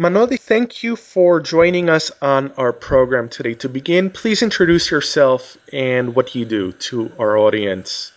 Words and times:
Manoli, 0.00 0.40
thank 0.40 0.82
you 0.82 0.96
for 0.96 1.40
joining 1.40 1.90
us 1.90 2.10
on 2.22 2.52
our 2.52 2.72
program 2.72 3.28
today. 3.28 3.52
To 3.56 3.68
begin, 3.68 4.08
please 4.08 4.40
introduce 4.42 4.90
yourself 4.90 5.58
and 5.74 6.16
what 6.16 6.34
you 6.34 6.46
do 6.46 6.72
to 6.88 7.12
our 7.18 7.36
audience. 7.36 8.10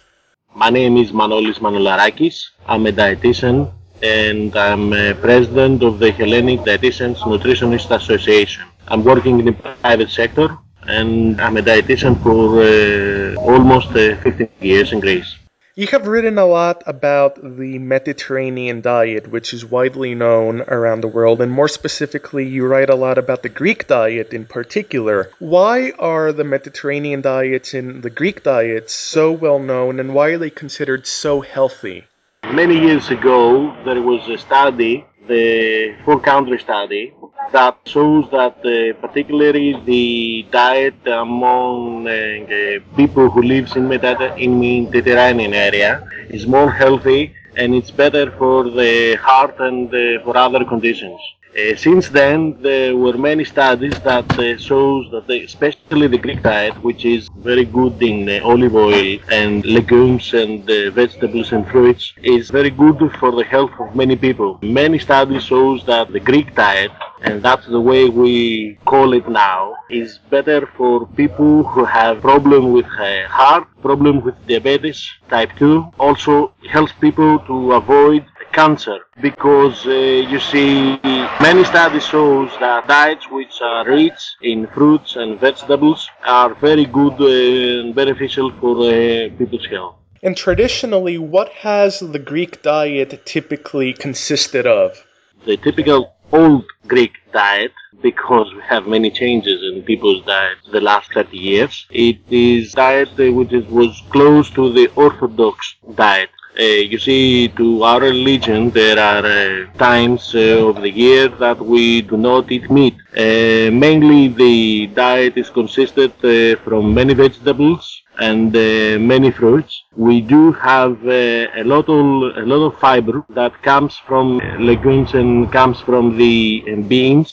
My 0.56 0.70
name 0.70 0.96
is 0.96 1.12
Manolis 1.12 1.60
Manolarakis. 1.60 2.52
I'm 2.70 2.86
a 2.88 2.94
dietitian 2.94 3.74
and 4.02 4.56
I'm 4.56 4.94
a 4.94 5.14
president 5.14 5.84
of 5.84 6.00
the 6.00 6.12
Hellenic 6.12 6.62
Dietitians 6.62 7.18
Nutritionist 7.18 7.94
Association. 7.94 8.64
I'm 8.88 9.04
working 9.04 9.40
in 9.40 9.46
the 9.48 9.52
private 9.52 10.10
sector 10.10 10.58
and 10.88 11.42
I'm 11.42 11.58
a 11.58 11.62
dietitian 11.62 12.16
for 12.24 12.64
uh, 12.64 13.36
almost 13.42 13.90
uh, 13.90 14.16
15 14.22 14.48
years 14.62 14.94
in 14.94 15.02
Greece. 15.02 15.36
You 15.76 15.88
have 15.88 16.06
written 16.06 16.38
a 16.38 16.46
lot 16.46 16.84
about 16.86 17.42
the 17.42 17.80
Mediterranean 17.80 18.82
diet, 18.82 19.32
which 19.32 19.56
is 19.56 19.66
widely 19.66 20.14
known 20.14 20.62
around 20.62 21.02
the 21.02 21.08
world, 21.08 21.42
and 21.42 21.52
more 21.52 21.68
specifically, 21.68 22.48
you 22.48 22.68
write 22.68 22.92
a 22.92 22.96
lot 22.96 23.18
about 23.18 23.42
the 23.42 23.50
Greek 23.50 23.88
diet 23.88 24.34
in 24.34 24.46
particular. 24.46 25.32
Why 25.40 25.90
are 25.98 26.32
the 26.32 26.44
Mediterranean 26.44 27.22
diets 27.22 27.74
and 27.74 28.04
the 28.04 28.12
Greek 28.12 28.44
diets 28.44 28.94
so 28.94 29.32
well 29.32 29.58
known, 29.58 30.00
and 30.00 30.14
why 30.14 30.28
are 30.30 30.38
they 30.38 30.52
considered 30.52 31.08
so 31.08 31.42
healthy? 31.42 32.04
Many 32.44 32.78
years 32.78 33.10
ago, 33.10 33.76
there 33.84 34.00
was 34.00 34.30
a 34.30 34.38
study, 34.38 35.04
the 35.28 35.96
four 36.06 36.20
country 36.20 36.60
study, 36.60 37.16
that 37.52 37.78
shows 37.86 38.30
that 38.32 38.58
uh, 38.66 38.94
particularly 39.06 39.74
the 39.86 40.46
diet 40.52 40.96
among 41.08 42.08
uh, 42.08 42.80
people 42.96 43.30
who 43.30 43.42
lives 43.42 43.76
in, 43.76 43.92
in 43.92 44.60
Mediterranean 44.60 45.54
area 45.54 46.08
is 46.30 46.48
more 46.48 46.72
healthy 46.72 47.36
and 47.56 47.76
it's 47.76 47.92
better 47.92 48.32
for 48.32 48.70
the 48.70 49.16
heart 49.16 49.56
and 49.60 49.94
uh, 49.94 50.24
for 50.24 50.36
other 50.38 50.64
conditions. 50.66 51.20
Uh, 51.54 51.76
since 51.76 52.10
then, 52.10 52.60
there 52.64 52.98
were 52.98 53.16
many 53.16 53.44
studies 53.46 53.94
that 54.00 54.28
uh, 54.40 54.58
shows 54.58 55.12
that, 55.12 55.28
the, 55.28 55.44
especially 55.44 56.08
the 56.08 56.18
Greek 56.18 56.42
diet, 56.42 56.74
which 56.84 57.06
is 57.06 57.30
very 57.38 57.64
good 57.64 58.02
in 58.02 58.28
uh, 58.28 58.40
olive 58.44 58.74
oil 58.76 59.20
and 59.30 59.64
legumes 59.64 60.34
and 60.34 60.68
uh, 60.68 60.90
vegetables 60.90 61.52
and 61.52 61.68
fruits, 61.68 62.14
is 62.24 62.50
very 62.50 62.72
good 62.72 62.98
for 63.20 63.32
the 63.32 63.44
health 63.44 63.72
of 63.80 63.96
many 63.96 64.16
people. 64.16 64.58
Many 64.64 64.98
studies 64.98 65.44
shows 65.44 65.86
that 65.86 66.12
the 66.12 66.20
Greek 66.20 66.56
diet, 66.56 66.92
and 67.22 67.44
that's 67.44 67.68
the 67.68 67.80
way 67.80 68.10
we 68.10 68.80
call 68.86 69.14
it 69.14 69.30
now, 69.30 69.76
is 69.92 70.18
better 70.32 70.66
for 70.76 71.06
people 71.10 71.64
who 71.66 71.86
have 71.86 72.20
problem 72.22 72.72
with 72.72 72.88
heart, 72.88 73.68
problem 73.84 74.22
with 74.22 74.36
diabetes 74.48 75.08
type 75.30 75.52
2. 75.58 75.92
Also 76.00 76.52
helps 76.72 76.94
people 76.94 77.38
to 77.46 77.74
avoid 77.74 78.26
cancer 78.54 79.00
because 79.22 79.86
uh, 79.86 79.92
you 80.32 80.40
see 80.40 81.00
many 81.42 81.64
studies 81.66 82.06
shows 82.06 82.52
that 82.60 82.88
diets 82.88 83.30
which 83.30 83.56
are 83.62 83.86
rich 83.88 84.22
in 84.42 84.68
fruits 84.68 85.16
and 85.16 85.40
vegetables 85.40 86.10
are 86.24 86.54
very 86.56 86.86
good 86.86 87.16
and 87.20 87.96
beneficial 87.96 88.52
for 88.60 88.74
uh, 88.78 89.30
people's 89.38 89.66
health. 89.66 89.96
And 90.22 90.38
traditionally, 90.38 91.18
what 91.18 91.50
has 91.50 92.00
the 92.00 92.20
Greek 92.20 92.62
diet 92.62 93.26
typically 93.26 93.92
consisted 93.94 94.66
of? 94.66 95.04
The 95.46 95.58
typical 95.58 96.16
old 96.32 96.66
Greek 96.88 97.14
diet, 97.34 97.74
because 98.02 98.54
we 98.56 98.62
have 98.62 98.88
many 98.88 99.12
changes 99.12 99.62
in 99.70 99.84
people's 99.84 100.26
diet 100.26 100.58
the 100.72 100.82
last 100.82 101.14
30 101.14 101.38
years, 101.38 101.86
it 101.90 102.20
is 102.30 102.72
diet 102.72 103.10
which 103.18 103.52
was 103.70 104.02
close 104.10 104.50
to 104.52 104.72
the 104.72 104.88
Orthodox 104.96 105.76
diet. 105.96 106.30
Uh, 106.60 106.64
you 106.92 107.00
see, 107.00 107.48
to 107.50 107.84
our 107.84 108.00
religion, 108.00 108.70
there 108.70 109.00
are 109.00 109.26
uh, 109.26 109.66
times 109.78 110.36
uh, 110.36 110.68
of 110.70 110.82
the 110.82 110.90
year 110.90 111.28
that 111.28 111.60
we 111.60 112.02
do 112.02 112.16
not 112.18 112.52
eat 112.52 112.70
meat. 112.70 112.96
Uh, 113.18 113.72
mainly, 113.86 114.28
the 114.28 114.88
diet 114.88 115.36
is 115.38 115.50
consisted 115.50 116.12
uh, 116.24 116.56
from 116.64 116.94
many 116.94 117.14
vegetables 117.16 118.04
and 118.20 118.56
uh, 118.56 119.00
many 119.00 119.32
fruits. 119.32 119.84
We 119.96 120.22
do 120.22 120.52
have 120.54 120.98
a 121.08 121.64
lot 121.64 121.90
of 121.90 122.06
a 122.44 122.46
lot 122.52 122.64
of 122.68 122.80
fiber 122.80 123.24
that 123.30 123.54
comes 123.64 123.98
from 124.08 124.38
legumes 124.60 125.14
and 125.16 125.52
comes 125.52 125.80
from 125.82 126.18
the 126.18 126.62
beans. 126.92 127.32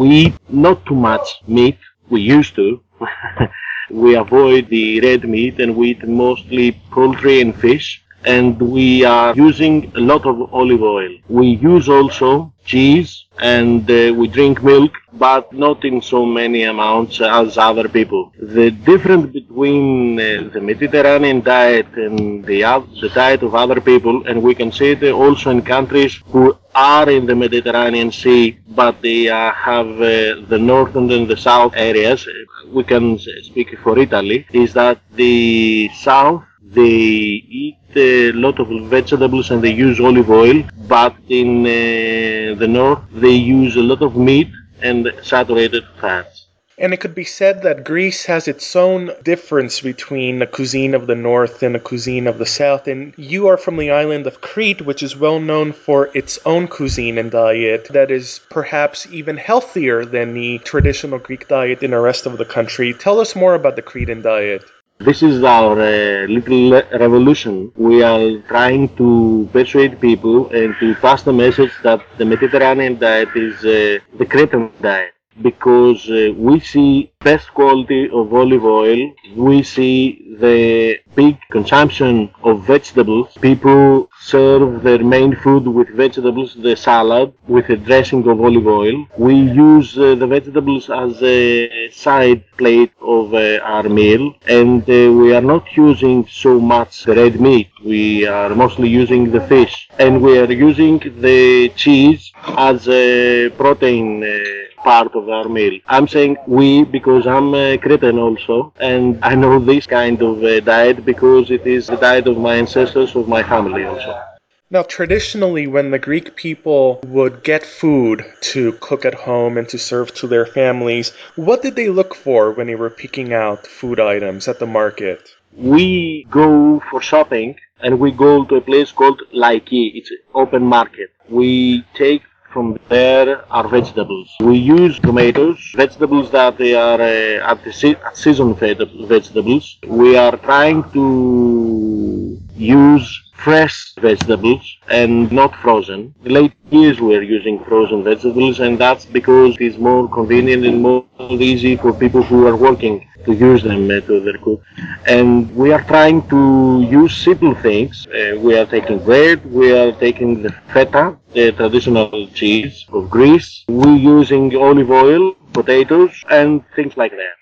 we 0.00 0.08
eat 0.24 0.34
not 0.50 0.84
too 0.86 0.94
much 1.10 1.26
meat. 1.46 1.78
We 2.10 2.20
used 2.20 2.54
to. 2.56 2.82
we 3.90 4.14
avoid 4.16 4.68
the 4.68 5.00
red 5.00 5.24
meat 5.24 5.58
and 5.60 5.74
we 5.76 5.90
eat 5.92 6.06
mostly 6.06 6.72
poultry 6.90 7.40
and 7.40 7.54
fish 7.54 8.02
and 8.24 8.60
we 8.60 9.04
are 9.04 9.34
using 9.34 9.92
a 9.96 10.00
lot 10.00 10.26
of 10.26 10.52
olive 10.52 10.82
oil. 10.82 11.10
We 11.28 11.48
use 11.56 11.88
also 11.88 12.52
cheese 12.64 13.24
and 13.38 13.88
uh, 13.90 14.12
we 14.14 14.26
drink 14.28 14.62
milk, 14.62 14.92
but 15.12 15.52
not 15.52 15.84
in 15.84 16.02
so 16.02 16.26
many 16.26 16.64
amounts 16.64 17.20
as 17.20 17.56
other 17.56 17.88
people. 17.88 18.32
The 18.40 18.70
difference 18.70 19.32
between 19.32 20.18
uh, 20.20 20.50
the 20.52 20.60
Mediterranean 20.60 21.40
diet 21.40 21.86
and 21.96 22.44
the, 22.44 22.64
uh, 22.64 22.80
the 23.00 23.08
diet 23.10 23.42
of 23.42 23.54
other 23.54 23.80
people, 23.80 24.26
and 24.26 24.42
we 24.42 24.54
can 24.54 24.72
see 24.72 24.90
it 24.90 25.02
also 25.04 25.50
in 25.50 25.62
countries 25.62 26.20
who 26.26 26.56
are 26.74 27.08
in 27.08 27.26
the 27.26 27.34
Mediterranean 27.34 28.10
Sea, 28.12 28.58
but 28.68 29.00
they 29.02 29.28
uh, 29.28 29.52
have 29.52 29.86
uh, 29.86 30.42
the 30.52 30.58
northern 30.60 31.10
and 31.10 31.28
the 31.28 31.36
south 31.36 31.72
areas. 31.76 32.26
We 32.68 32.84
can 32.84 33.18
speak 33.18 33.78
for 33.82 33.98
Italy, 33.98 34.46
is 34.52 34.72
that 34.74 35.00
the 35.14 35.90
south 35.94 36.44
they 36.72 37.44
eat 37.62 37.78
a 37.96 38.32
lot 38.32 38.58
of 38.60 38.68
vegetables 38.90 39.50
and 39.50 39.62
they 39.62 39.72
use 39.72 40.00
olive 40.00 40.30
oil, 40.30 40.62
but 40.86 41.14
in 41.28 41.66
uh, 41.66 42.58
the 42.58 42.68
north 42.68 43.00
they 43.12 43.34
use 43.34 43.76
a 43.76 43.82
lot 43.82 44.02
of 44.02 44.16
meat 44.16 44.50
and 44.82 45.12
saturated 45.22 45.84
fats. 46.00 46.46
And 46.80 46.94
it 46.94 47.00
could 47.00 47.14
be 47.14 47.24
said 47.24 47.62
that 47.62 47.82
Greece 47.82 48.26
has 48.26 48.46
its 48.46 48.76
own 48.76 49.10
difference 49.24 49.80
between 49.80 50.38
the 50.38 50.46
cuisine 50.46 50.94
of 50.94 51.08
the 51.08 51.16
north 51.16 51.64
and 51.64 51.74
the 51.74 51.80
cuisine 51.80 52.28
of 52.28 52.38
the 52.38 52.46
south. 52.46 52.86
And 52.86 53.14
you 53.16 53.48
are 53.48 53.56
from 53.56 53.78
the 53.78 53.90
island 53.90 54.28
of 54.28 54.40
Crete, 54.40 54.82
which 54.82 55.02
is 55.02 55.16
well 55.16 55.40
known 55.40 55.72
for 55.72 56.08
its 56.14 56.38
own 56.46 56.68
cuisine 56.68 57.18
and 57.18 57.32
diet 57.32 57.88
that 57.90 58.12
is 58.12 58.40
perhaps 58.48 59.08
even 59.10 59.36
healthier 59.36 60.04
than 60.04 60.34
the 60.34 60.58
traditional 60.58 61.18
Greek 61.18 61.48
diet 61.48 61.82
in 61.82 61.90
the 61.90 61.98
rest 61.98 62.26
of 62.26 62.38
the 62.38 62.44
country. 62.44 62.94
Tell 62.94 63.18
us 63.18 63.34
more 63.34 63.54
about 63.54 63.74
the 63.74 63.82
Cretan 63.82 64.22
diet. 64.22 64.62
This 65.00 65.22
is 65.22 65.42
our 65.44 65.72
uh, 65.80 66.26
little 66.26 66.70
revolution. 67.04 67.72
We 67.76 68.02
are 68.02 68.38
trying 68.48 68.94
to 68.96 69.48
persuade 69.52 70.00
people 70.00 70.50
and 70.50 70.74
to 70.80 70.94
pass 70.96 71.22
the 71.22 71.32
message 71.32 71.72
that 71.82 72.00
the 72.16 72.24
Mediterranean 72.24 72.98
diet 72.98 73.28
is 73.36 73.56
uh, 73.64 73.98
the 74.18 74.26
Cretan 74.26 74.70
diet 74.80 75.14
because 75.42 76.08
uh, 76.10 76.32
we 76.36 76.60
see 76.60 77.10
best 77.20 77.48
quality 77.54 78.08
of 78.10 78.32
olive 78.32 78.64
oil, 78.64 79.12
we 79.36 79.62
see 79.62 80.36
the 80.40 80.98
big 81.14 81.36
consumption 81.50 82.30
of 82.44 82.64
vegetables. 82.64 83.28
People 83.40 84.08
serve 84.20 84.82
their 84.82 85.02
main 85.02 85.34
food 85.34 85.66
with 85.66 85.88
vegetables, 85.90 86.54
the 86.54 86.76
salad, 86.76 87.32
with 87.46 87.68
a 87.70 87.76
dressing 87.76 88.26
of 88.28 88.40
olive 88.40 88.66
oil. 88.66 89.06
We 89.16 89.34
use 89.34 89.98
uh, 89.98 90.14
the 90.14 90.26
vegetables 90.26 90.90
as 90.90 91.22
a 91.22 91.90
side 91.90 92.44
plate 92.56 92.92
of 93.00 93.34
uh, 93.34 93.58
our 93.74 93.88
meal, 93.88 94.34
and 94.46 94.82
uh, 94.82 95.12
we 95.20 95.34
are 95.34 95.46
not 95.54 95.64
using 95.76 96.26
so 96.28 96.60
much 96.60 97.06
red 97.06 97.40
meat. 97.40 97.68
We 97.84 98.26
are 98.26 98.50
mostly 98.54 98.88
using 98.88 99.30
the 99.30 99.40
fish, 99.40 99.88
and 99.98 100.22
we 100.22 100.38
are 100.38 100.50
using 100.52 100.98
the 101.20 101.70
cheese 101.76 102.32
as 102.56 102.88
a 102.88 103.50
protein 103.50 104.22
uh, 104.24 104.57
part 104.84 105.14
of 105.14 105.28
our 105.28 105.48
meal. 105.48 105.80
I'm 105.86 106.08
saying 106.08 106.36
we 106.46 106.84
because 106.84 107.26
I'm 107.26 107.54
a 107.54 107.78
Cretan 107.78 108.18
also, 108.18 108.72
and 108.80 109.18
I 109.22 109.34
know 109.34 109.58
this 109.58 109.86
kind 109.86 110.20
of 110.22 110.42
uh, 110.42 110.60
diet 110.60 111.04
because 111.04 111.50
it 111.50 111.66
is 111.66 111.86
the 111.86 111.96
diet 111.96 112.26
of 112.26 112.38
my 112.38 112.56
ancestors, 112.56 113.14
of 113.14 113.28
my 113.28 113.42
family 113.42 113.84
also. 113.84 114.22
Now, 114.70 114.82
traditionally, 114.82 115.66
when 115.66 115.90
the 115.90 115.98
Greek 115.98 116.36
people 116.36 117.00
would 117.06 117.42
get 117.42 117.64
food 117.64 118.22
to 118.52 118.72
cook 118.72 119.06
at 119.06 119.14
home 119.14 119.56
and 119.56 119.66
to 119.70 119.78
serve 119.78 120.12
to 120.16 120.26
their 120.26 120.44
families, 120.44 121.12
what 121.36 121.62
did 121.62 121.74
they 121.74 121.88
look 121.88 122.14
for 122.14 122.52
when 122.52 122.66
they 122.66 122.74
were 122.74 122.90
picking 122.90 123.32
out 123.32 123.66
food 123.66 123.98
items 123.98 124.46
at 124.46 124.58
the 124.58 124.66
market? 124.66 125.26
We 125.56 126.26
go 126.30 126.82
for 126.90 127.00
shopping 127.00 127.56
and 127.80 127.98
we 127.98 128.10
go 128.10 128.44
to 128.44 128.56
a 128.56 128.60
place 128.60 128.92
called 128.92 129.22
Laiki. 129.34 129.92
It's 129.94 130.10
an 130.10 130.18
open 130.34 130.64
market. 130.64 131.12
We 131.30 131.84
take 131.94 132.22
from 132.52 132.76
there 132.88 133.44
are 133.52 133.68
vegetables. 133.68 134.34
We 134.40 134.56
use 134.56 134.98
tomatoes, 134.98 135.58
vegetables 135.76 136.30
that 136.32 136.56
they 136.58 136.74
are 136.74 137.00
uh, 137.00 137.50
at 137.52 137.62
the 137.64 137.72
se- 137.72 138.00
season 138.14 138.54
vegetables. 138.54 139.78
We 139.86 140.16
are 140.16 140.36
trying 140.36 140.82
to 140.92 142.38
use 142.56 143.22
fresh 143.34 143.94
vegetables 144.00 144.78
and 144.88 145.30
not 145.32 145.54
frozen. 145.56 146.14
The 146.24 146.30
late 146.30 146.54
years 146.70 147.00
we 147.00 147.14
are 147.16 147.22
using 147.22 147.62
frozen 147.64 148.04
vegetables 148.04 148.60
and 148.60 148.78
that's 148.78 149.06
because 149.06 149.54
it 149.54 149.62
is 149.62 149.78
more 149.78 150.08
convenient 150.08 150.66
and 150.66 150.82
more 150.82 151.04
easy 151.30 151.76
for 151.76 151.92
people 151.92 152.22
who 152.22 152.46
are 152.46 152.56
working 152.56 153.07
to 153.24 153.32
use 153.32 153.62
them 153.62 153.88
to 153.88 154.20
their 154.20 154.38
cook. 154.38 154.62
And 155.06 155.54
we 155.54 155.72
are 155.72 155.82
trying 155.84 156.28
to 156.28 156.86
use 156.88 157.16
simple 157.16 157.54
things. 157.54 158.06
Uh, 158.06 158.38
we 158.38 158.56
are 158.58 158.66
taking 158.66 158.98
bread, 158.98 159.44
we 159.46 159.72
are 159.72 159.92
taking 159.92 160.42
the 160.42 160.52
feta, 160.72 161.16
the 161.32 161.52
traditional 161.52 162.28
cheese 162.28 162.86
of 162.92 163.10
Greece. 163.10 163.64
We're 163.68 163.96
using 163.96 164.56
olive 164.56 164.90
oil, 164.90 165.34
potatoes, 165.52 166.12
and 166.30 166.62
things 166.74 166.96
like 166.96 167.12
that. 167.12 167.34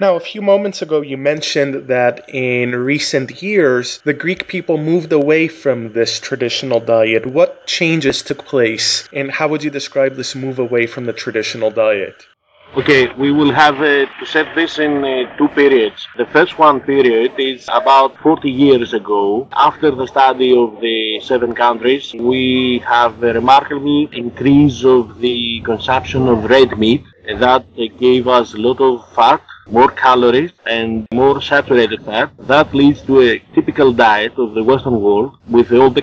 Now, 0.00 0.16
a 0.16 0.20
few 0.20 0.42
moments 0.42 0.82
ago, 0.82 1.00
you 1.00 1.16
mentioned 1.16 1.86
that 1.86 2.28
in 2.28 2.74
recent 2.74 3.40
years, 3.40 4.00
the 4.04 4.12
Greek 4.12 4.48
people 4.48 4.76
moved 4.76 5.12
away 5.12 5.46
from 5.46 5.92
this 5.92 6.18
traditional 6.18 6.80
diet. 6.80 7.24
What 7.24 7.66
changes 7.66 8.22
took 8.22 8.44
place, 8.44 9.08
and 9.12 9.30
how 9.30 9.46
would 9.48 9.62
you 9.62 9.70
describe 9.70 10.16
this 10.16 10.34
move 10.34 10.58
away 10.58 10.88
from 10.88 11.04
the 11.04 11.12
traditional 11.12 11.70
diet? 11.70 12.26
Okay, 12.74 13.12
we 13.18 13.30
will 13.32 13.52
have 13.52 13.76
uh, 13.82 14.06
to 14.18 14.24
set 14.24 14.54
this 14.54 14.78
in 14.78 15.04
uh, 15.04 15.36
two 15.36 15.48
periods. 15.48 16.06
The 16.16 16.24
first 16.26 16.58
one 16.58 16.80
period 16.80 17.32
is 17.38 17.68
about 17.70 18.16
40 18.18 18.50
years 18.50 18.94
ago. 18.94 19.46
After 19.52 19.90
the 19.90 20.06
study 20.06 20.56
of 20.56 20.80
the 20.80 21.20
seven 21.20 21.54
countries, 21.54 22.14
we 22.14 22.78
have 22.86 23.22
a 23.22 23.34
remarkable 23.34 24.08
increase 24.12 24.84
of 24.84 25.18
the 25.20 25.60
consumption 25.66 26.28
of 26.28 26.44
red 26.48 26.78
meat 26.78 27.04
that 27.26 27.66
gave 27.98 28.26
us 28.26 28.54
a 28.54 28.58
lot 28.58 28.80
of 28.80 29.06
fat 29.14 29.42
more 29.66 29.90
calories 29.90 30.52
and 30.66 31.06
more 31.12 31.40
saturated 31.40 32.04
fat. 32.04 32.30
That 32.40 32.74
leads 32.74 33.02
to 33.02 33.20
a 33.20 33.38
typical 33.54 33.92
diet 33.92 34.38
of 34.38 34.54
the 34.54 34.62
Western 34.62 35.00
world 35.00 35.38
with 35.48 35.72
all 35.72 35.90
the 35.90 36.02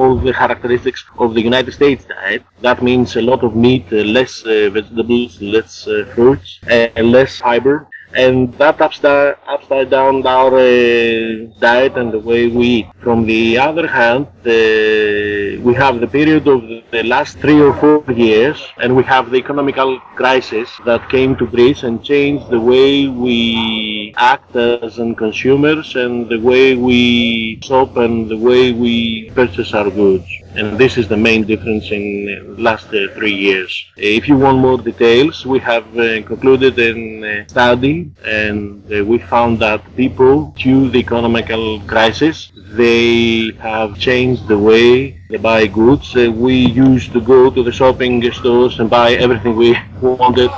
all 0.00 0.16
the 0.16 0.32
characteristics 0.32 1.04
of 1.18 1.34
the 1.34 1.42
United 1.42 1.72
States 1.72 2.04
diet. 2.04 2.42
That 2.60 2.82
means 2.82 3.16
a 3.16 3.22
lot 3.22 3.42
of 3.44 3.56
meat, 3.56 3.86
uh, 3.92 3.96
less 4.18 4.44
uh, 4.44 4.70
vegetables, 4.70 5.40
less 5.40 5.86
uh, 5.86 6.04
fruits, 6.14 6.60
and 6.66 7.10
less 7.10 7.38
fiber 7.38 7.88
and 8.14 8.52
that 8.54 8.80
upside, 8.80 9.36
upside 9.46 9.90
down 9.90 10.26
our 10.26 10.54
uh, 10.58 11.46
diet 11.60 11.96
and 11.96 12.12
the 12.12 12.18
way 12.18 12.48
we 12.48 12.66
eat. 12.66 12.86
From 13.02 13.26
the 13.26 13.58
other 13.58 13.86
hand, 13.86 14.26
we 14.44 15.74
have 15.74 16.00
the 16.00 16.08
period 16.10 16.46
of 16.48 16.62
the 16.90 17.02
last 17.04 17.38
three 17.38 17.60
or 17.60 17.74
four 17.74 18.04
years, 18.12 18.58
and 18.78 18.94
we 18.96 19.02
have 19.04 19.30
the 19.30 19.36
economical 19.36 19.98
crisis 20.16 20.68
that 20.84 21.08
came 21.08 21.36
to 21.36 21.46
Greece 21.46 21.82
and 21.82 22.04
changed 22.04 22.48
the 22.50 22.60
way 22.60 23.08
we 23.08 23.38
act 24.16 24.54
as 24.56 24.96
consumers 25.16 25.94
and 25.94 26.28
the 26.28 26.38
way 26.38 26.74
we 26.74 27.58
shop 27.62 27.96
and 27.96 28.28
the 28.28 28.36
way 28.36 28.72
we 28.72 29.30
purchase 29.34 29.72
our 29.74 29.90
goods 29.90 30.28
and 30.54 30.76
this 30.78 30.96
is 30.96 31.06
the 31.08 31.16
main 31.16 31.44
difference 31.44 31.90
in 31.90 32.04
the 32.26 32.62
last 32.62 32.86
uh, 32.92 33.06
three 33.14 33.32
years. 33.34 33.72
If 33.96 34.28
you 34.28 34.36
want 34.36 34.58
more 34.58 34.78
details, 34.78 35.44
we 35.44 35.58
have 35.60 35.86
uh, 35.96 36.22
concluded 36.22 36.78
a 36.78 37.44
study 37.48 38.10
and 38.24 38.82
uh, 38.92 39.04
we 39.04 39.18
found 39.18 39.60
that 39.60 39.80
people, 39.96 40.52
due 40.56 40.84
to 40.84 40.90
the 40.90 40.98
economical 40.98 41.80
crisis, 41.82 42.50
they 42.72 43.52
have 43.60 43.98
changed 43.98 44.46
the 44.48 44.58
way 44.58 45.16
they 45.28 45.36
buy 45.36 45.66
goods. 45.66 46.14
Uh, 46.16 46.30
we 46.30 46.54
used 46.54 47.12
to 47.12 47.20
go 47.20 47.50
to 47.50 47.62
the 47.62 47.72
shopping 47.72 48.22
stores 48.32 48.78
and 48.80 48.90
buy 48.90 49.12
everything 49.14 49.56
we 49.56 49.76
wanted. 50.00 50.50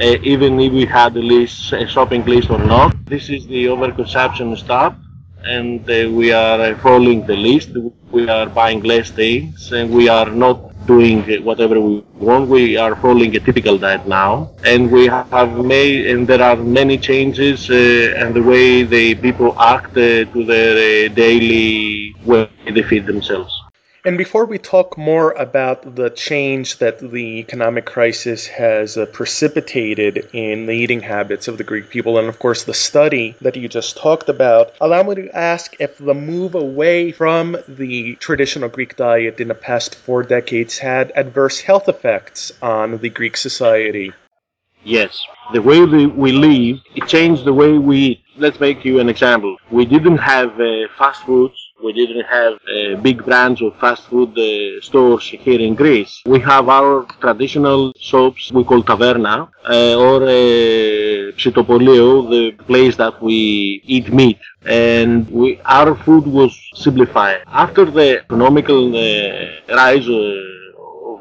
Uh, 0.00 0.16
even 0.22 0.60
if 0.60 0.72
we 0.72 0.84
had 0.86 1.16
a 1.16 1.20
list, 1.34 1.72
a 1.72 1.86
shopping 1.86 2.24
list 2.24 2.50
or 2.50 2.58
not. 2.58 2.94
This 3.06 3.28
is 3.28 3.46
the 3.46 3.64
overconsumption 3.66 4.56
stop 4.56 4.96
and 5.44 5.80
uh, 5.90 6.10
we 6.18 6.32
are 6.32 6.60
uh, 6.60 6.78
following 6.78 7.26
the 7.26 7.36
list. 7.36 7.70
We 8.10 8.28
are 8.28 8.46
buying 8.46 8.82
less 8.82 9.10
things 9.10 9.72
and 9.72 9.90
we 9.90 10.08
are 10.08 10.30
not 10.30 10.58
doing 10.86 11.22
whatever 11.44 11.80
we 11.80 12.02
want. 12.14 12.48
We 12.48 12.76
are 12.76 12.94
following 12.96 13.34
a 13.36 13.40
typical 13.40 13.78
diet 13.78 14.06
now, 14.06 14.50
and 14.64 14.90
we 14.90 15.06
have 15.06 15.64
made 15.64 16.06
and 16.06 16.26
there 16.26 16.42
are 16.42 16.56
many 16.56 16.96
changes 16.98 17.68
uh, 17.70 18.14
and 18.20 18.34
the 18.34 18.42
way 18.42 18.82
the 18.84 19.14
people 19.16 19.58
act 19.60 19.92
uh, 19.96 20.24
to 20.32 20.44
their 20.44 20.74
uh, 21.10 21.14
daily 21.14 22.14
way 22.24 22.46
they 22.70 22.82
feed 22.82 23.06
themselves. 23.06 23.57
And 24.04 24.16
before 24.16 24.44
we 24.44 24.58
talk 24.58 24.96
more 24.96 25.32
about 25.32 25.96
the 25.96 26.08
change 26.08 26.78
that 26.78 27.00
the 27.00 27.38
economic 27.40 27.84
crisis 27.84 28.46
has 28.46 28.96
uh, 28.96 29.06
precipitated 29.06 30.28
in 30.32 30.66
the 30.66 30.72
eating 30.72 31.00
habits 31.00 31.48
of 31.48 31.58
the 31.58 31.64
Greek 31.64 31.90
people, 31.90 32.16
and 32.16 32.28
of 32.28 32.38
course 32.38 32.62
the 32.62 32.74
study 32.74 33.34
that 33.40 33.56
you 33.56 33.68
just 33.68 33.96
talked 33.96 34.28
about, 34.28 34.72
allow 34.80 35.02
me 35.02 35.16
to 35.16 35.36
ask 35.36 35.74
if 35.80 35.98
the 35.98 36.14
move 36.14 36.54
away 36.54 37.10
from 37.10 37.56
the 37.66 38.14
traditional 38.16 38.68
Greek 38.68 38.94
diet 38.94 39.40
in 39.40 39.48
the 39.48 39.54
past 39.54 39.96
four 39.96 40.22
decades 40.22 40.78
had 40.78 41.10
adverse 41.16 41.60
health 41.60 41.88
effects 41.88 42.52
on 42.62 42.98
the 42.98 43.10
Greek 43.10 43.36
society. 43.36 44.12
Yes, 44.84 45.20
the 45.52 45.60
way 45.60 45.84
we 45.84 46.30
live, 46.30 46.80
it 46.94 47.08
changed 47.08 47.44
the 47.44 47.52
way 47.52 47.76
we. 47.76 48.22
Let's 48.36 48.60
make 48.60 48.84
you 48.84 49.00
an 49.00 49.08
example. 49.08 49.56
We 49.72 49.86
didn't 49.86 50.18
have 50.18 50.60
uh, 50.60 50.86
fast 50.96 51.24
foods 51.24 51.67
we 51.82 51.92
didn't 51.92 52.24
have 52.26 52.54
a 52.68 52.94
big 52.96 53.24
branch 53.24 53.62
of 53.62 53.76
fast 53.76 54.04
food 54.08 54.30
uh, 54.38 54.80
stores 54.80 55.24
here 55.28 55.60
in 55.60 55.74
Greece. 55.74 56.22
We 56.26 56.40
have 56.40 56.68
our 56.68 57.06
traditional 57.20 57.92
shops 57.98 58.50
we 58.52 58.64
call 58.64 58.82
taverna 58.82 59.48
uh, 59.68 60.06
or 60.06 60.22
uh, 60.24 61.32
psitopolio, 61.40 62.28
the 62.30 62.52
place 62.64 62.96
that 62.96 63.22
we 63.22 63.80
eat 63.84 64.12
meat. 64.12 64.38
And 64.66 65.28
we, 65.30 65.60
our 65.64 65.94
food 65.94 66.26
was 66.26 66.52
simplified. 66.74 67.42
After 67.46 67.84
the 67.84 68.18
economical 68.24 68.82
uh, 68.96 69.74
rise 69.80 70.08
uh, 70.08 70.57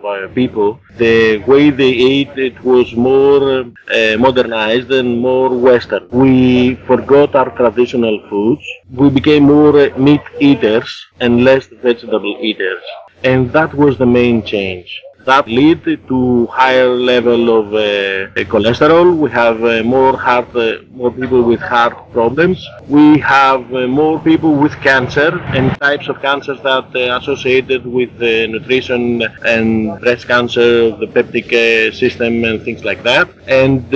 uh, 0.06 0.28
people, 0.34 0.80
the 0.98 1.38
way 1.48 1.70
they 1.70 1.94
ate 2.16 2.38
it 2.38 2.64
was 2.64 2.94
more 2.96 3.44
uh, 3.62 4.18
modernized 4.18 4.92
and 4.92 5.20
more 5.20 5.50
western. 5.58 6.08
We 6.12 6.76
forgot 6.88 7.36
our 7.36 7.50
traditional 7.56 8.20
foods. 8.30 8.64
We 8.92 9.10
became 9.10 9.44
more 9.44 9.74
meat 9.98 10.22
eaters 10.40 10.90
and 11.20 11.44
less 11.44 11.68
vegetable 11.68 12.38
eaters. 12.42 12.84
And 13.24 13.52
that 13.54 13.74
was 13.74 13.98
the 13.98 14.06
main 14.06 14.44
change 14.44 14.90
that 15.28 15.46
lead 15.46 15.84
to 16.08 16.46
higher 16.48 16.88
level 16.88 17.42
of 17.60 17.66
uh, 17.74 18.44
cholesterol. 18.54 19.18
We 19.18 19.30
have 19.32 19.62
uh, 19.62 19.84
more 19.84 20.18
heart, 20.18 20.56
uh, 20.56 20.78
more 20.92 21.12
people 21.12 21.44
with 21.44 21.60
heart 21.60 21.96
problems. 22.14 22.66
We 22.88 23.20
have 23.20 23.62
uh, 23.74 23.88
more 23.88 24.20
people 24.20 24.54
with 24.56 24.74
cancer 24.90 25.38
and 25.58 25.66
types 25.82 26.08
of 26.08 26.22
cancers 26.22 26.60
that 26.64 26.96
are 26.96 27.18
associated 27.20 27.86
with 27.86 28.12
nutrition 28.56 29.22
and 29.46 30.00
breast 30.00 30.28
cancer, 30.28 30.96
the 31.04 31.08
peptic 31.08 31.50
system 31.94 32.46
and 32.46 32.64
things 32.64 32.86
like 32.86 33.04
that. 33.04 33.28
And 33.48 33.92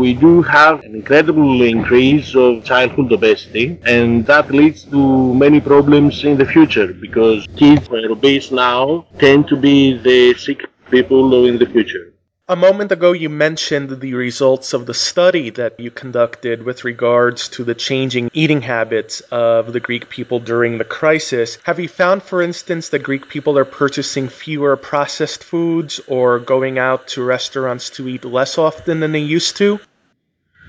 we 0.00 0.14
do 0.14 0.40
have 0.42 0.82
an 0.82 0.94
incredible 0.94 1.62
increase 1.62 2.34
of 2.34 2.64
childhood 2.64 3.12
obesity 3.12 3.78
and 3.84 4.24
that 4.26 4.50
leads 4.50 4.84
to 4.84 5.34
many 5.34 5.60
problems 5.60 6.24
in 6.24 6.38
the 6.38 6.46
future 6.46 6.88
because 6.94 7.46
kids 7.56 7.86
who 7.86 7.96
are 7.96 8.10
obese 8.10 8.50
now 8.50 9.06
tend 9.18 9.46
to 9.48 9.56
be 9.56 9.98
the 9.98 10.34
sick 10.34 10.69
people 10.90 11.46
in 11.46 11.58
the 11.58 11.66
future. 11.66 12.12
A 12.50 12.56
moment 12.56 12.90
ago, 12.90 13.12
you 13.12 13.28
mentioned 13.28 14.00
the 14.00 14.14
results 14.14 14.72
of 14.72 14.84
the 14.84 14.92
study 14.92 15.50
that 15.50 15.78
you 15.78 15.92
conducted 15.92 16.64
with 16.64 16.84
regards 16.84 17.48
to 17.50 17.62
the 17.62 17.76
changing 17.76 18.28
eating 18.34 18.60
habits 18.60 19.20
of 19.30 19.72
the 19.72 19.78
Greek 19.78 20.08
people 20.08 20.40
during 20.40 20.76
the 20.76 20.84
crisis. 20.84 21.58
Have 21.62 21.78
you 21.78 21.86
found, 21.86 22.24
for 22.24 22.42
instance, 22.42 22.88
that 22.88 23.04
Greek 23.04 23.28
people 23.28 23.56
are 23.56 23.64
purchasing 23.64 24.28
fewer 24.28 24.76
processed 24.76 25.44
foods 25.44 26.00
or 26.08 26.40
going 26.40 26.76
out 26.76 27.06
to 27.12 27.22
restaurants 27.22 27.90
to 27.90 28.08
eat 28.08 28.24
less 28.24 28.58
often 28.58 28.98
than 28.98 29.12
they 29.12 29.20
used 29.20 29.56
to? 29.58 29.78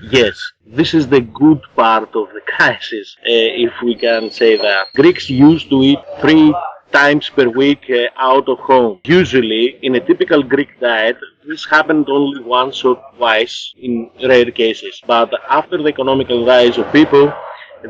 Yes, 0.02 0.52
this 0.64 0.94
is 0.94 1.08
the 1.08 1.20
good 1.20 1.62
part 1.74 2.14
of 2.14 2.28
the 2.32 2.42
crisis, 2.46 3.16
uh, 3.22 3.66
if 3.66 3.72
we 3.82 3.96
can 3.96 4.30
say 4.30 4.56
that. 4.56 4.86
Greeks 4.94 5.28
used 5.28 5.68
to 5.70 5.82
eat 5.82 5.98
three 6.20 6.54
times 6.92 7.28
per 7.30 7.48
week 7.48 7.90
uh, 7.90 8.08
out 8.16 8.48
of 8.48 8.58
home. 8.60 9.00
Usually, 9.04 9.78
in 9.82 9.94
a 9.96 10.00
typical 10.00 10.42
Greek 10.42 10.78
diet, 10.80 11.16
this 11.46 11.64
happened 11.66 12.06
only 12.08 12.42
once 12.42 12.84
or 12.84 12.96
twice 13.16 13.74
in 13.78 14.10
rare 14.22 14.50
cases. 14.50 15.00
But 15.06 15.30
after 15.48 15.78
the 15.78 15.88
economical 15.88 16.46
rise 16.46 16.78
of 16.78 16.92
people, 16.92 17.32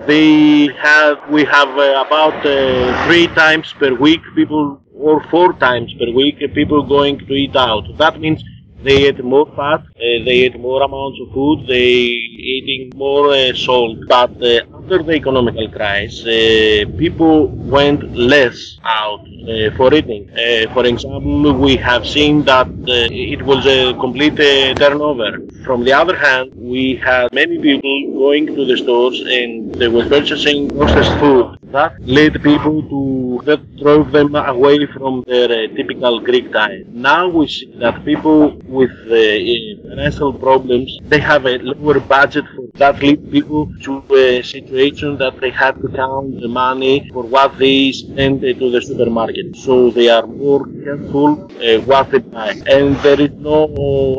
they 0.06 0.68
have 0.88 1.18
we 1.30 1.44
have 1.44 1.68
uh, 1.76 2.04
about 2.06 2.34
uh, 2.46 3.06
three 3.06 3.26
times 3.28 3.72
per 3.74 3.92
week 3.94 4.22
people 4.34 4.80
or 4.94 5.22
four 5.30 5.52
times 5.54 5.92
per 5.94 6.10
week 6.12 6.38
people 6.54 6.82
going 6.82 7.18
to 7.18 7.32
eat 7.34 7.56
out. 7.56 7.84
That 7.98 8.20
means 8.20 8.42
they 8.84 9.08
eat 9.08 9.22
more 9.24 9.46
fat, 9.56 9.80
uh, 9.80 10.24
they 10.26 10.46
eat 10.46 10.58
more 10.58 10.82
amounts 10.82 11.18
of 11.22 11.32
food, 11.32 11.66
they 11.68 11.90
eating 12.54 12.92
more 12.96 13.28
uh, 13.32 13.54
salt. 13.54 13.98
But 14.08 14.32
uh, 14.42 14.78
after 14.78 15.02
the 15.02 15.12
economical 15.12 15.68
crisis, 15.70 16.20
uh, 16.26 16.90
people 16.98 17.48
went 17.76 18.00
less 18.14 18.78
out 18.84 19.20
uh, 19.20 19.76
for 19.76 19.94
eating. 19.94 20.28
For 20.74 20.84
example, 20.86 21.52
we 21.54 21.76
have 21.76 22.06
seen 22.06 22.44
that 22.44 22.68
it 22.86 23.42
was 23.42 23.66
a 23.66 23.94
complete 23.94 24.36
turnover. 24.78 25.30
From 25.64 25.84
the 25.84 25.92
other 25.92 26.16
hand, 26.16 26.52
we 26.56 26.96
had 26.96 27.32
many 27.32 27.58
people 27.58 28.12
going 28.14 28.46
to 28.46 28.64
the 28.64 28.76
stores 28.76 29.20
and 29.20 29.74
they 29.74 29.88
were 29.88 30.06
purchasing 30.08 30.68
processed 30.70 31.14
food. 31.20 31.61
That 31.72 31.92
led 32.00 32.34
people 32.42 32.76
to 32.92 33.40
that 33.46 33.60
drove 33.82 34.12
them 34.12 34.34
away 34.34 34.86
from 34.94 35.24
their 35.26 35.48
typical 35.68 36.20
Greek 36.20 36.52
diet. 36.52 36.86
Now 36.88 37.28
we 37.28 37.48
see 37.48 37.72
that 37.80 38.04
people 38.04 38.40
with 38.78 38.90
uh, 39.06 39.18
financial 39.88 40.32
problems, 40.34 40.88
they 41.04 41.18
have 41.20 41.46
a 41.46 41.56
lower 41.58 41.98
budget 42.00 42.44
for 42.54 42.66
That 42.74 43.00
leads 43.02 43.28
people 43.30 43.62
to 43.84 43.92
a 44.14 44.42
situation 44.42 45.16
that 45.18 45.40
they 45.40 45.50
have 45.50 45.80
to 45.82 45.88
count 45.88 46.40
the 46.40 46.48
money 46.48 47.08
for 47.12 47.24
what 47.24 47.58
they 47.58 47.92
spend 47.92 48.42
to 48.42 48.70
the 48.74 48.82
supermarket. 48.82 49.56
So 49.56 49.90
they 49.90 50.08
are 50.10 50.26
more 50.26 50.64
careful 50.84 51.30
uh, 51.66 51.80
what 51.90 52.10
they 52.10 52.18
buy. 52.18 52.52
And 52.66 52.96
there 52.96 53.20
is 53.20 53.32
no 53.32 53.68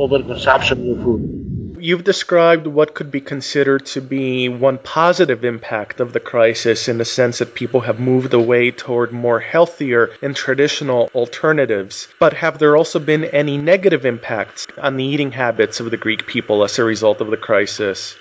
overconsumption 0.05 0.79
of 0.91 1.03
food 1.03 1.42
you've 1.83 2.05
described 2.05 2.65
what 2.65 2.93
could 2.93 3.11
be 3.11 3.19
considered 3.19 3.85
to 3.85 3.99
be 3.99 4.47
one 4.47 4.77
positive 4.77 5.43
impact 5.43 5.99
of 5.99 6.13
the 6.13 6.19
crisis 6.19 6.87
in 6.87 6.97
the 6.97 7.03
sense 7.03 7.39
that 7.39 7.53
people 7.53 7.81
have 7.81 7.99
moved 7.99 8.33
away 8.33 8.71
toward 8.71 9.11
more 9.11 9.41
healthier 9.41 10.09
and 10.21 10.33
traditional 10.33 11.11
alternatives. 11.13 12.07
But 12.21 12.31
have 12.35 12.57
there 12.57 12.77
also 12.77 12.99
been 12.99 13.25
any 13.25 13.57
negative 13.57 14.05
impacts 14.05 14.65
on 14.77 14.95
the 14.95 15.03
eating 15.03 15.33
habits 15.33 15.81
of 15.81 15.91
the 15.91 15.97
Greek 15.97 16.25
people 16.25 16.63
as 16.63 16.79
a 16.79 16.85
result 16.85 17.19
of 17.19 17.29
the 17.29 17.35
crisis? 17.35 18.15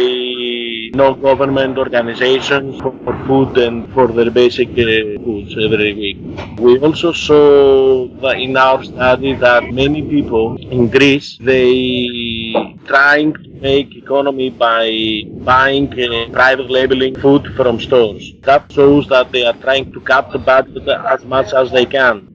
non-government 0.95 1.79
organizations 1.79 2.81
for, 2.81 2.93
for 3.05 3.15
food 3.27 3.59
and 3.59 3.93
for 3.95 4.09
their 4.09 4.31
basic 4.31 4.69
uh, 4.71 5.65
every 5.67 5.93
week. 5.95 6.19
We 6.59 6.79
also 6.79 7.13
saw 7.13 8.07
in 8.33 8.57
our 8.57 8.83
study 8.85 9.35
that 9.35 9.65
many 9.73 10.03
people 10.03 10.57
in 10.71 10.89
Greece, 10.89 11.39
they 11.41 12.53
trying 12.87 13.35
to 13.35 13.49
make 13.61 13.95
economy 13.97 14.51
by 14.51 15.23
buying 15.45 15.87
uh, 15.93 16.31
private 16.33 16.71
labeling 16.71 17.15
food 17.17 17.47
from 17.57 17.81
stores. 17.81 18.35
That 18.43 18.71
shows 18.73 19.09
that 19.09 19.33
they 19.33 19.45
are 19.45 19.55
trying 19.55 19.93
to 19.93 20.01
cut 20.01 20.31
the 20.33 20.39
budget 20.39 20.87
as 20.89 21.25
much 21.25 21.53
as 21.53 21.71
they 21.71 21.87
can. 21.87 22.28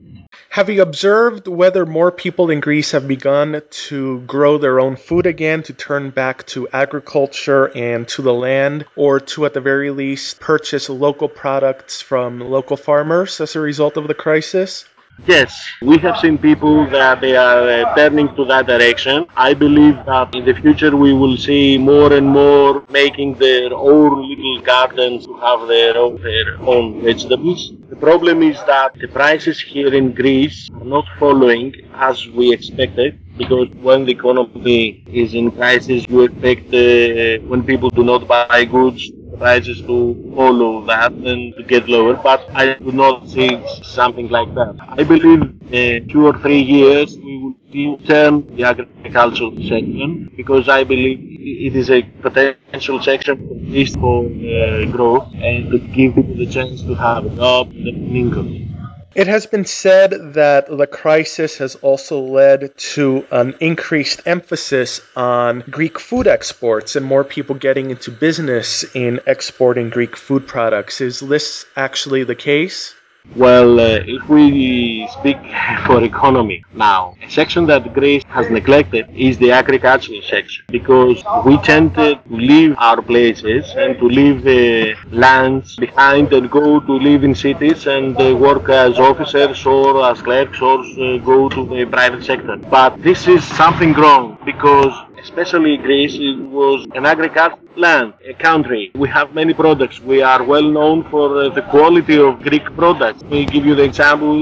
Have 0.54 0.70
you 0.70 0.82
observed 0.82 1.48
whether 1.48 1.84
more 1.84 2.12
people 2.12 2.48
in 2.48 2.60
Greece 2.60 2.92
have 2.92 3.08
begun 3.08 3.60
to 3.88 4.20
grow 4.20 4.56
their 4.56 4.78
own 4.78 4.94
food 4.94 5.26
again, 5.26 5.64
to 5.64 5.72
turn 5.72 6.10
back 6.10 6.46
to 6.46 6.68
agriculture 6.72 7.72
and 7.76 8.06
to 8.10 8.22
the 8.22 8.32
land, 8.32 8.84
or 8.94 9.18
to, 9.18 9.46
at 9.46 9.52
the 9.52 9.60
very 9.60 9.90
least, 9.90 10.38
purchase 10.38 10.88
local 10.88 11.28
products 11.28 12.00
from 12.00 12.38
local 12.38 12.76
farmers 12.76 13.40
as 13.40 13.56
a 13.56 13.60
result 13.60 13.96
of 13.96 14.06
the 14.06 14.14
crisis? 14.14 14.84
Yes, 15.18 15.50
we 15.80 15.98
have 15.98 16.18
seen 16.18 16.38
people 16.38 16.86
that 16.90 17.20
they 17.20 17.36
are 17.36 17.68
uh, 17.68 17.94
turning 17.94 18.34
to 18.36 18.44
that 18.46 18.66
direction. 18.66 19.26
I 19.36 19.54
believe 19.54 19.96
that 20.06 20.34
in 20.34 20.44
the 20.44 20.54
future 20.54 20.94
we 20.96 21.12
will 21.12 21.36
see 21.36 21.78
more 21.78 22.12
and 22.12 22.26
more 22.26 22.84
making 22.90 23.34
their 23.34 23.72
own 23.72 24.28
little 24.28 24.60
gardens 24.60 25.26
to 25.26 25.34
have 25.38 25.66
their 25.68 25.96
own, 25.96 26.20
their 26.22 26.60
own 26.60 27.02
vegetables. 27.02 27.72
The 27.88 27.96
problem 27.96 28.42
is 28.42 28.56
that 28.64 28.94
the 29.00 29.06
prices 29.08 29.60
here 29.60 29.94
in 29.94 30.12
Greece 30.14 30.68
are 30.74 30.84
not 30.84 31.04
following 31.18 31.72
as 31.94 32.26
we 32.28 32.52
expected 32.52 33.18
because 33.36 33.68
when 33.80 34.04
the 34.04 34.12
economy 34.12 35.04
is 35.06 35.34
in 35.34 35.50
crisis 35.52 36.04
you 36.08 36.22
expect 36.22 36.66
uh, 36.74 37.44
when 37.48 37.62
people 37.64 37.90
do 37.90 38.04
not 38.04 38.26
buy 38.26 38.64
goods 38.64 39.10
prices 39.38 39.80
to 39.82 40.32
follow 40.36 40.84
that 40.86 41.12
and 41.12 41.54
to 41.56 41.62
get 41.62 41.88
lower, 41.88 42.14
but 42.14 42.48
I 42.54 42.74
do 42.74 42.92
not 42.92 43.28
see 43.28 43.50
something 43.82 44.28
like 44.28 44.54
that. 44.54 44.76
I 44.88 45.02
believe 45.04 45.42
in 45.72 46.08
two 46.08 46.26
or 46.26 46.38
three 46.38 46.60
years 46.60 47.16
we 47.18 47.54
will 47.86 47.98
turn 47.98 48.56
the 48.56 48.64
agricultural 48.64 49.52
section 49.68 50.30
because 50.36 50.68
I 50.68 50.84
believe 50.84 51.18
it 51.20 51.76
is 51.76 51.90
a 51.90 52.02
potential 52.02 53.02
section 53.02 53.36
for 53.48 53.54
least 53.54 53.94
for 53.98 54.24
uh, 54.26 54.84
growth 54.90 55.28
and 55.34 55.70
to 55.70 55.78
give 55.78 56.14
people 56.14 56.36
the 56.36 56.46
chance 56.46 56.82
to 56.82 56.94
have 56.94 57.26
a 57.26 57.30
job 57.30 57.70
and 57.70 57.88
an 57.88 58.16
income. 58.16 58.73
It 59.14 59.28
has 59.28 59.46
been 59.46 59.64
said 59.64 60.34
that 60.34 60.66
the 60.66 60.88
crisis 60.88 61.58
has 61.58 61.76
also 61.76 62.18
led 62.18 62.76
to 62.94 63.24
an 63.30 63.54
increased 63.60 64.22
emphasis 64.26 65.00
on 65.14 65.62
Greek 65.70 66.00
food 66.00 66.26
exports 66.26 66.96
and 66.96 67.06
more 67.06 67.22
people 67.22 67.54
getting 67.54 67.90
into 67.90 68.10
business 68.10 68.84
in 68.92 69.20
exporting 69.24 69.90
Greek 69.90 70.16
food 70.16 70.48
products. 70.48 71.00
Is 71.00 71.20
this 71.20 71.64
actually 71.76 72.24
the 72.24 72.34
case? 72.34 72.92
Well, 73.32 73.80
uh, 73.80 74.00
if 74.06 74.28
we 74.28 75.06
speak 75.08 75.36
for 75.86 76.02
economy 76.04 76.62
now, 76.72 77.14
a 77.22 77.28
section 77.30 77.66
that 77.66 77.92
Greece 77.92 78.22
has 78.28 78.48
neglected 78.50 79.06
is 79.14 79.38
the 79.38 79.50
agricultural 79.52 80.20
section 80.22 80.64
because 80.70 81.22
we 81.44 81.56
tend 81.58 81.94
to 81.94 82.20
leave 82.28 82.74
our 82.78 83.00
places 83.02 83.74
and 83.76 83.98
to 83.98 84.06
leave 84.06 84.46
uh, 84.46 84.94
lands 85.10 85.76
behind 85.76 86.32
and 86.32 86.50
go 86.50 86.80
to 86.80 86.92
live 86.92 87.24
in 87.24 87.34
cities 87.34 87.86
and 87.86 88.20
uh, 88.20 88.34
work 88.36 88.68
as 88.68 88.98
officers 88.98 89.64
or 89.66 90.04
as 90.10 90.20
clerks 90.22 90.60
or 90.60 90.78
uh, 90.80 91.18
go 91.18 91.48
to 91.48 91.66
the 91.66 91.84
private 91.86 92.24
sector. 92.24 92.56
But 92.56 93.02
this 93.02 93.26
is 93.28 93.44
something 93.44 93.92
wrong 93.94 94.38
because 94.44 94.94
especially 95.24 95.76
Greece, 95.78 96.16
was 96.60 96.86
an 96.94 97.06
agricultural 97.06 97.60
land, 97.76 98.12
a 98.32 98.34
country. 98.34 98.92
We 98.94 99.08
have 99.08 99.34
many 99.34 99.54
products. 99.54 99.98
We 100.00 100.22
are 100.22 100.42
well 100.54 100.68
known 100.78 101.08
for 101.10 101.26
uh, 101.36 101.48
the 101.58 101.62
quality 101.74 102.18
of 102.18 102.42
Greek 102.42 102.66
products. 102.80 103.22
We 103.24 103.46
give 103.46 103.64
you 103.64 103.74
the 103.74 103.84
example 103.84 104.36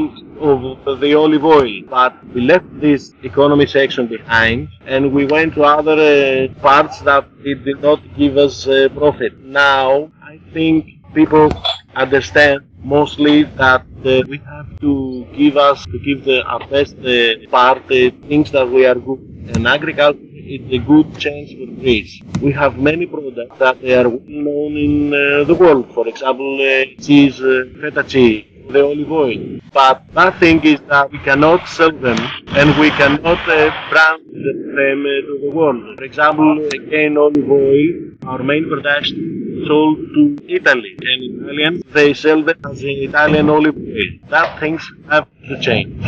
of 0.50 1.00
the 1.00 1.14
olive 1.14 1.44
oil, 1.44 1.82
but 1.88 2.12
we 2.34 2.40
left 2.52 2.66
this 2.80 3.12
economy 3.22 3.66
section 3.66 4.08
behind 4.08 4.68
and 4.86 5.12
we 5.12 5.24
went 5.24 5.54
to 5.54 5.62
other 5.62 5.98
uh, 6.02 6.60
parts 6.60 7.00
that 7.02 7.24
did 7.44 7.80
not 7.80 8.00
give 8.18 8.36
us 8.36 8.66
uh, 8.66 8.88
profit. 8.96 9.38
Now, 9.38 10.10
I 10.32 10.40
think 10.52 10.74
people 11.14 11.48
understand 11.94 12.58
mostly 12.82 13.44
that 13.62 13.86
uh, 14.04 14.22
we 14.28 14.38
have 14.52 14.68
to 14.80 15.24
give 15.32 15.56
us 15.56 15.84
to 15.84 15.98
give 16.00 16.24
the, 16.24 16.42
our 16.42 16.66
best 16.66 16.96
uh, 16.98 17.48
part 17.50 17.82
uh, 17.84 18.10
things 18.28 18.50
that 18.50 18.68
we 18.68 18.84
are 18.84 18.96
good 18.96 19.20
and 19.54 19.68
agriculture 19.68 20.31
it's 20.44 20.72
a 20.72 20.78
good 20.78 21.16
chance 21.18 21.50
for 21.52 21.66
Greece. 21.80 22.20
We 22.40 22.52
have 22.52 22.78
many 22.78 23.06
products 23.06 23.58
that 23.58 23.76
are 23.84 24.08
well 24.08 24.20
known 24.26 24.76
in 24.76 25.14
uh, 25.14 25.44
the 25.44 25.54
world. 25.54 25.92
For 25.94 26.08
example, 26.08 26.54
uh, 26.60 26.84
cheese, 27.00 27.40
uh, 27.40 27.64
feta 27.80 28.02
cheese, 28.02 28.44
the 28.68 28.84
olive 28.84 29.12
oil. 29.12 29.60
But 29.72 30.02
that 30.14 30.38
thing 30.40 30.64
is 30.64 30.80
that 30.88 31.10
we 31.12 31.18
cannot 31.18 31.68
sell 31.68 31.92
them 31.92 32.18
and 32.48 32.78
we 32.78 32.90
cannot 32.90 33.40
uh, 33.48 33.70
brand 33.90 34.22
them 34.26 34.98
uh, 35.06 35.26
to 35.28 35.38
the 35.44 35.50
world. 35.54 35.98
For 35.98 36.04
example, 36.04 36.66
again, 36.66 37.16
olive 37.16 37.50
oil, 37.50 37.88
our 38.26 38.42
main 38.42 38.68
production 38.68 39.64
sold 39.66 39.98
to 40.14 40.38
Italy 40.48 40.96
and 41.00 41.18
Italians, 41.40 41.84
they 41.92 42.14
sell 42.14 42.42
them 42.42 42.58
as 42.68 42.82
Italian 42.82 43.48
olive 43.48 43.76
oil. 43.76 44.10
That 44.28 44.58
things 44.58 44.82
have 45.08 45.28
to 45.48 45.60
change 45.60 46.02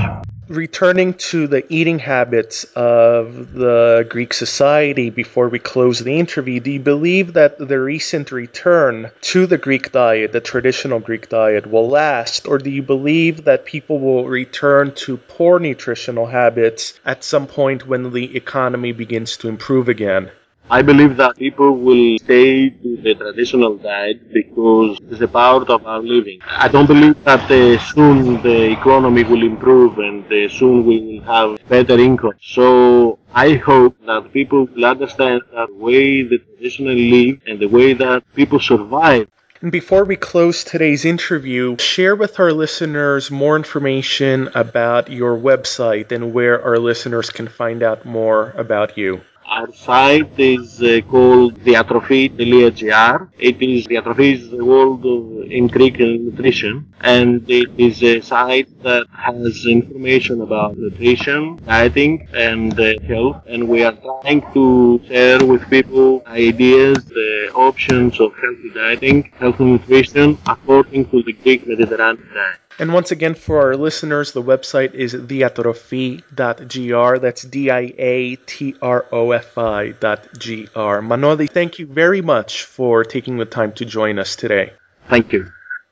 returning 0.49 1.15
to 1.15 1.47
the 1.47 1.65
eating 1.73 1.99
habits 1.99 2.65
of 2.77 3.53
the 3.53 4.07
Greek 4.09 4.35
society 4.35 5.11
before 5.11 5.49
we 5.49 5.59
close 5.59 5.99
the 5.99 6.19
interview, 6.19 6.61
do 6.61 6.71
you 6.71 6.81
believe 6.81 7.33
that 7.35 7.59
the 7.59 7.81
recent 7.81 8.33
return 8.33 9.11
to 9.21 9.47
the 9.47 9.59
Greek 9.59 9.93
diet, 9.93 10.33
the 10.33 10.41
traditional 10.41 11.01
Greek 11.01 11.29
diet, 11.29 11.67
will 11.67 11.89
last? 11.89 12.47
Or 12.47 12.59
do 12.59 12.71
you 12.71 12.83
believe 12.83 13.45
that 13.45 13.65
people 13.65 13.99
will 13.99 14.27
return 14.27 14.93
to 15.07 15.17
poor 15.17 15.59
nutritional 15.59 16.27
habits 16.27 16.99
at 17.05 17.25
some 17.25 17.47
point 17.47 17.87
when 17.87 18.13
the 18.13 18.37
economy 18.37 18.93
begins 18.93 19.37
to 19.39 19.49
improve 19.49 19.89
again? 19.89 20.31
I 20.71 20.83
believe 20.83 21.17
that 21.19 21.37
people 21.37 21.77
will 21.77 22.19
stay 22.19 22.71
to 22.71 22.97
the 22.97 23.15
traditional 23.15 23.77
diet 23.77 24.33
because 24.33 24.99
it's 25.11 25.21
a 25.21 25.29
part 25.29 25.69
of 25.69 25.87
our 25.87 26.01
living. 26.01 26.41
I 26.47 26.69
don't 26.69 26.87
believe 26.87 27.23
that 27.25 27.51
uh, 27.51 27.79
soon 27.79 28.43
the 28.43 28.73
economy 28.73 29.25
will 29.25 29.43
improve 29.43 29.99
and 29.99 30.25
uh, 30.33 30.49
soon 30.49 30.85
we 30.87 31.01
will 31.01 31.23
have 31.25 31.69
better 31.69 31.99
income. 31.99 32.35
So 32.43 33.19
I 33.35 33.55
hope 33.55 33.97
that 34.07 34.33
people 34.33 34.67
will 34.67 34.85
understand 34.87 35.43
that 35.53 35.69
the 35.69 35.75
way 35.75 36.23
the 36.23 36.39
traditionally 36.39 37.11
live 37.11 37.41
and 37.47 37.59
the 37.61 37.69
way 37.69 37.93
that 37.95 38.25
people 38.35 38.59
survive 38.61 39.29
and 39.63 39.73
before 39.73 40.05
we 40.05 40.17
close 40.17 40.63
today's 40.63 41.07
interview, 41.07 41.79
share 41.79 42.15
with 42.15 42.39
our 42.39 42.53
listeners 42.53 43.31
more 43.31 43.57
information 43.57 44.51
about 44.55 45.11
your 45.11 45.39
website 45.39 46.13
and 46.13 46.35
where 46.35 46.63
our 46.63 46.77
listeners 46.77 47.31
can 47.31 47.49
find 47.49 47.83
out 47.83 48.05
more 48.05 48.51
about 48.59 48.99
you. 48.99 49.23
Our 49.47 49.73
site 49.73 50.39
is 50.39 50.83
uh, 50.83 51.01
called 51.11 51.61
diatrofi.gr. 51.61 53.29
It 53.39 53.63
is 53.63 53.87
Diatrofi 53.87 54.51
the 54.51 54.65
world 54.65 55.05
of, 55.07 55.51
in 55.51 55.67
Greek 55.69 55.99
nutrition, 55.99 56.93
and 57.01 57.49
it 57.49 57.71
is 57.79 58.03
a 58.03 58.21
site 58.23 58.69
that 58.83 59.07
has 59.13 59.67
information 59.67 60.41
about 60.41 60.77
nutrition, 60.79 61.57
dieting, 61.67 62.27
and 62.33 62.79
uh, 62.81 62.99
health. 63.07 63.43
And 63.47 63.69
we 63.69 63.85
are 63.85 63.97
trying 64.09 64.43
to 64.55 65.01
share 65.07 65.45
with 65.45 65.69
people 65.69 66.23
ideas, 66.27 67.05
the 67.05 67.51
options 67.55 68.19
of 68.21 68.33
healthy 68.35 68.71
dieting, 68.75 69.31
healthy 69.39 69.65
nutrition 69.65 70.39
according 70.47 71.11
to 71.11 71.23
the 71.23 71.33
Greek 71.33 71.67
Mediterranean 71.67 72.29
diet. 72.35 72.64
And 72.79 72.93
once 72.93 73.13
again, 73.13 73.35
for 73.35 73.61
our 73.61 73.77
listeners, 73.77 74.33
the 74.33 74.43
website 74.43 74.95
is 74.95 75.15
diatrofi.gr. 75.15 77.19
That's 77.19 77.43
D 77.43 77.71
I 77.71 77.95
A 77.97 78.37
T 78.37 78.75
R 78.83 79.07
O 79.13 79.31
F 79.31 79.57
I 79.57 79.93
dot 79.93 80.27
G 80.39 80.69
R. 80.75 81.01
Manoli, 81.01 81.49
thank 81.49 81.79
you 81.79 81.87
very 81.87 82.21
much 82.21 82.65
for 82.65 83.05
taking 83.05 83.39
the 83.39 83.45
time 83.45 83.73
to 83.75 83.85
join 83.85 84.19
us 84.19 84.35
today. 84.35 84.73
Thank 85.09 85.33
you. 85.33 85.53